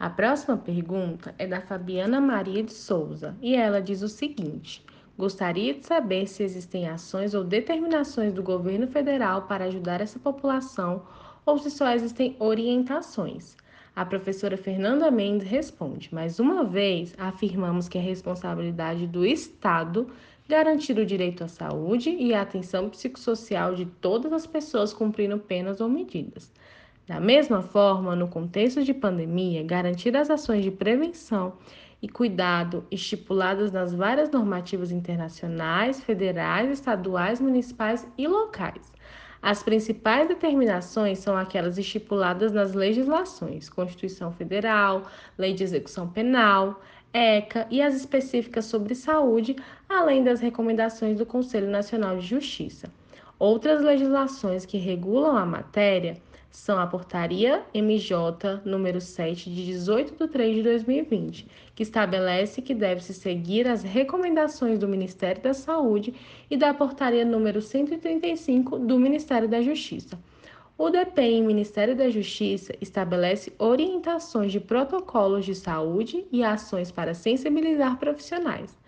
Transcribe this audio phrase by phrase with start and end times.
[0.00, 4.86] A próxima pergunta é da Fabiana Maria de Souza e ela diz o seguinte:
[5.18, 11.02] Gostaria de saber se existem ações ou determinações do governo federal para ajudar essa população
[11.44, 13.56] ou se só existem orientações.
[13.96, 20.08] A professora Fernanda Mendes responde: mais uma vez, afirmamos que é responsabilidade do Estado
[20.48, 25.80] garantir o direito à saúde e à atenção psicossocial de todas as pessoas cumprindo penas
[25.80, 26.52] ou medidas.
[27.08, 31.54] Da mesma forma, no contexto de pandemia, garantir as ações de prevenção
[32.02, 38.92] e cuidado estipuladas nas várias normativas internacionais, federais, estaduais, municipais e locais.
[39.40, 45.04] As principais determinações são aquelas estipuladas nas legislações Constituição Federal,
[45.38, 46.78] Lei de Execução Penal,
[47.10, 49.56] ECA e as específicas sobre saúde,
[49.88, 52.92] além das recomendações do Conselho Nacional de Justiça.
[53.38, 56.20] Outras legislações que regulam a matéria
[56.50, 62.74] são a Portaria MJ número 7 de 18 de 3 de 2020, que estabelece que
[62.74, 66.14] deve-se seguir as recomendações do Ministério da Saúde
[66.50, 70.18] e da Portaria número 135 do Ministério da Justiça.
[70.76, 77.98] O DPEM Ministério da Justiça estabelece orientações de protocolos de saúde e ações para sensibilizar
[77.98, 78.78] profissionais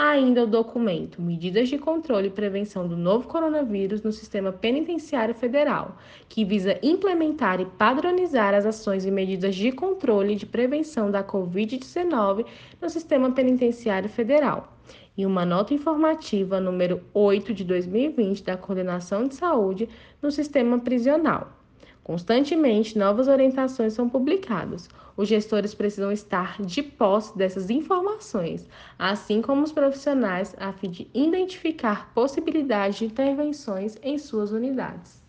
[0.00, 5.98] ainda o documento Medidas de Controle e Prevenção do Novo Coronavírus no Sistema Penitenciário Federal,
[6.26, 11.22] que visa implementar e padronizar as ações e medidas de controle e de prevenção da
[11.22, 12.46] Covid-19
[12.80, 14.72] no Sistema Penitenciário Federal.
[15.18, 19.86] E uma nota informativa número 8 de 2020 da Coordenação de Saúde
[20.22, 21.59] no Sistema Prisional.
[22.10, 24.88] Constantemente, novas orientações são publicadas.
[25.16, 31.08] Os gestores precisam estar de posse dessas informações, assim como os profissionais, a fim de
[31.14, 35.22] identificar possibilidades de intervenções em suas unidades.